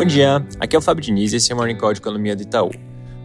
[0.00, 2.34] Bom dia, aqui é o Fábio Diniz e esse é o Morning Call de Economia
[2.34, 2.70] do Itaú.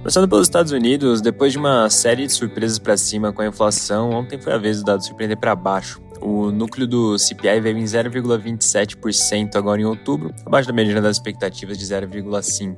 [0.00, 4.10] Começando pelos Estados Unidos, depois de uma série de surpresas para cima com a inflação,
[4.10, 5.98] ontem foi a vez do dado surpreender para baixo.
[6.20, 11.78] O núcleo do CPI veio em 0,27% agora em outubro, abaixo da medida das expectativas
[11.78, 12.76] de 0,5%,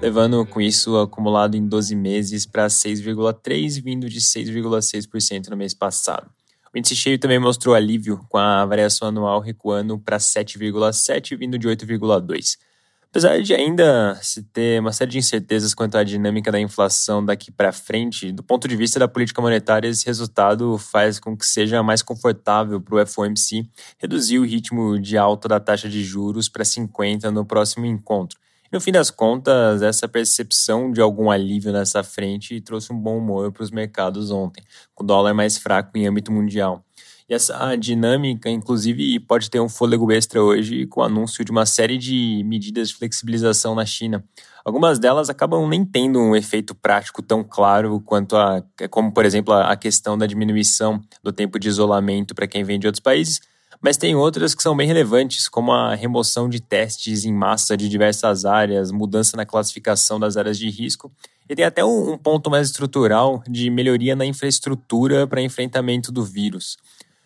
[0.00, 6.30] levando com isso acumulado em 12 meses para 6,3%, vindo de 6,6% no mês passado.
[6.72, 11.66] O índice cheio também mostrou alívio, com a variação anual recuando para 7,7, vindo de
[11.66, 12.70] 8,2.
[13.12, 17.52] Apesar de ainda se ter uma série de incertezas quanto à dinâmica da inflação daqui
[17.52, 21.82] para frente, do ponto de vista da política monetária, esse resultado faz com que seja
[21.82, 26.64] mais confortável para o FOMC reduzir o ritmo de alta da taxa de juros para
[26.64, 28.40] 50 no próximo encontro.
[28.72, 33.52] No fim das contas, essa percepção de algum alívio nessa frente trouxe um bom humor
[33.52, 36.82] para os mercados ontem, com o dólar mais fraco em âmbito mundial.
[37.32, 41.64] E essa dinâmica, inclusive, pode ter um fôlego extra hoje com o anúncio de uma
[41.64, 44.22] série de medidas de flexibilização na China.
[44.62, 49.54] Algumas delas acabam nem tendo um efeito prático tão claro quanto a, como por exemplo,
[49.54, 53.40] a questão da diminuição do tempo de isolamento para quem vem de outros países,
[53.80, 57.88] mas tem outras que são bem relevantes, como a remoção de testes em massa de
[57.88, 61.10] diversas áreas, mudança na classificação das áreas de risco,
[61.48, 66.22] e tem até um, um ponto mais estrutural de melhoria na infraestrutura para enfrentamento do
[66.22, 66.76] vírus.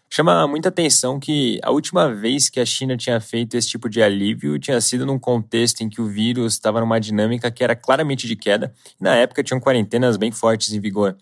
[0.08, 4.02] Chama muita atenção que a última vez que a China tinha feito esse tipo de
[4.02, 8.26] alívio tinha sido num contexto em que o vírus estava numa dinâmica que era claramente
[8.26, 11.16] de queda, e na época tinham quarentenas bem fortes em vigor.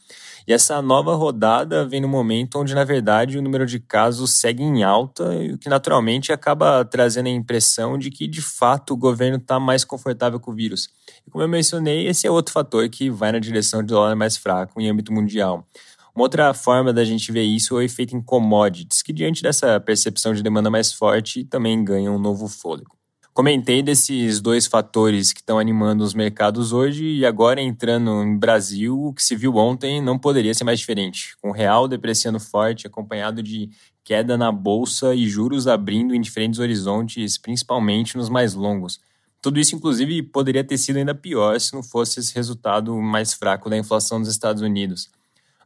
[0.47, 4.62] E essa nova rodada vem no momento onde, na verdade, o número de casos segue
[4.62, 9.39] em alta, o que naturalmente acaba trazendo a impressão de que, de fato, o governo
[9.39, 10.91] está mais confortável com o vírus.
[11.27, 14.37] E como eu mencionei, esse é outro fator que vai na direção de dólar mais
[14.37, 15.67] fraco em âmbito mundial.
[16.15, 19.81] Uma outra forma da gente ver isso é o efeito em commodities, que diante dessa
[19.81, 22.97] percepção de demanda mais forte também ganha um novo fôlego.
[23.33, 28.97] Comentei desses dois fatores que estão animando os mercados hoje e agora entrando em Brasil,
[28.97, 32.87] o que se viu ontem não poderia ser mais diferente, com o real depreciando forte,
[32.87, 33.69] acompanhado de
[34.05, 39.00] queda na bolsa e juros abrindo em diferentes horizontes, principalmente nos mais longos.
[39.43, 43.69] Tudo isso, inclusive, poderia ter sido ainda pior se não fosse esse resultado mais fraco
[43.69, 45.11] da inflação dos Estados Unidos.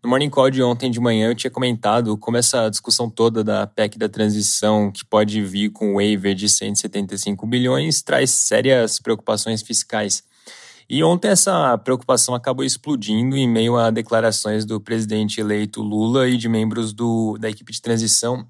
[0.02, 3.66] No Morning Call de ontem de manhã eu tinha comentado como essa discussão toda da
[3.66, 10.22] PEC da transição, que pode vir com waiver de 175 bilhões, traz sérias preocupações fiscais.
[10.88, 16.36] E ontem essa preocupação acabou explodindo em meio a declarações do presidente eleito Lula e
[16.36, 18.46] de membros do, da equipe de transição,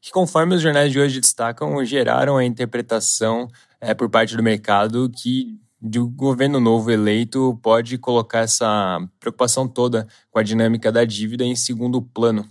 [0.00, 3.48] que, conforme os jornais de hoje destacam, geraram a interpretação
[3.80, 10.06] é, por parte do mercado que do governo novo eleito pode colocar essa preocupação toda
[10.30, 12.44] com a dinâmica da dívida em segundo plano.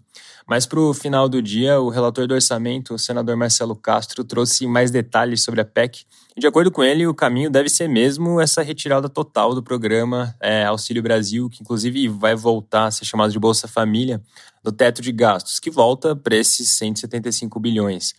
[0.47, 4.65] Mas para o final do dia, o relator do orçamento, o senador Marcelo Castro, trouxe
[4.65, 6.05] mais detalhes sobre a PEC.
[6.37, 10.63] De acordo com ele, o caminho deve ser mesmo essa retirada total do programa é,
[10.63, 14.21] Auxílio Brasil, que inclusive vai voltar a ser chamado de Bolsa Família,
[14.63, 18.13] do teto de gastos, que volta para esses 175 bilhões.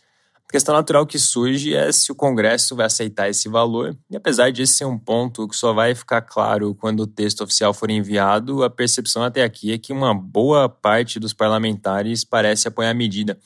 [0.49, 4.51] A questão natural que surge é se o Congresso vai aceitar esse valor, e apesar
[4.51, 7.91] de esse ser um ponto que só vai ficar claro quando o texto oficial for
[7.91, 12.95] enviado, a percepção até aqui é que uma boa parte dos parlamentares parece apoiar a
[12.95, 13.39] medida.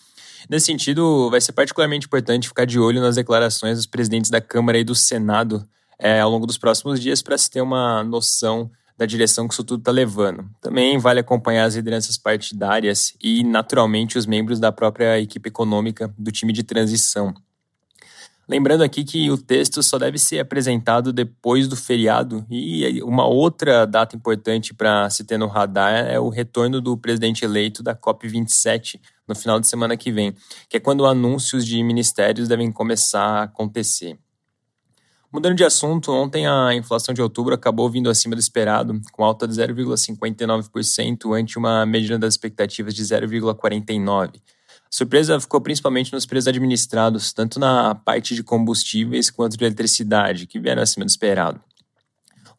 [0.48, 4.78] Nesse sentido, vai ser particularmente importante ficar de olho nas declarações dos presidentes da Câmara
[4.78, 5.68] e do Senado
[5.98, 8.70] é, ao longo dos próximos dias para se ter uma noção
[9.02, 10.48] da direção que isso tudo está levando.
[10.60, 16.30] Também vale acompanhar as lideranças partidárias e, naturalmente, os membros da própria equipe econômica do
[16.30, 17.34] time de transição.
[18.48, 23.86] Lembrando aqui que o texto só deve ser apresentado depois do feriado e uma outra
[23.86, 29.00] data importante para se ter no radar é o retorno do presidente eleito da COP27
[29.26, 30.34] no final de semana que vem,
[30.68, 34.18] que é quando anúncios de ministérios devem começar a acontecer.
[35.32, 39.48] Mudando de assunto, ontem a inflação de outubro acabou vindo acima do esperado, com alta
[39.48, 44.34] de 0,59% ante uma medida das expectativas de 0,49%.
[44.36, 44.40] A
[44.90, 50.60] surpresa ficou principalmente nos preços administrados, tanto na parte de combustíveis quanto de eletricidade, que
[50.60, 51.58] vieram acima do esperado.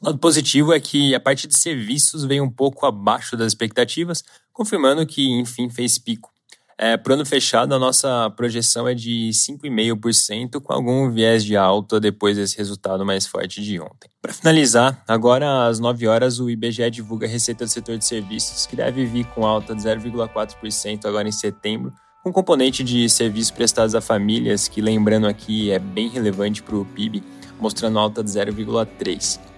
[0.02, 4.24] O lado positivo é que a parte de serviços veio um pouco abaixo das expectativas,
[4.52, 6.33] confirmando que, enfim, fez pico.
[6.78, 11.56] É, Para o ano fechado, a nossa projeção é de 5,5%, com algum viés de
[11.56, 14.10] alta depois desse resultado mais forte de ontem.
[14.22, 18.66] Para finalizar, agora às 9 horas, o IBGE divulga a receita do setor de serviços,
[18.66, 21.94] que deve vir com alta de 0,4% agora em setembro,
[22.24, 26.86] com componente de serviços prestados a famílias, que lembrando aqui é bem relevante para o
[26.86, 27.22] PIB,
[27.60, 29.53] mostrando alta de 0,3%.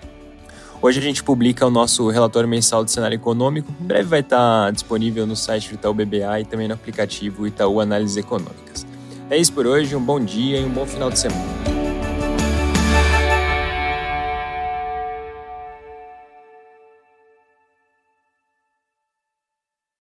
[0.85, 3.73] Hoje a gente publica o nosso relatório mensal de cenário econômico.
[3.81, 7.81] Em breve vai estar disponível no site do Itaú BBA e também no aplicativo Itaú
[7.81, 8.85] Análises Econômicas.
[9.27, 11.74] É isso por hoje, um bom dia e um bom final de semana.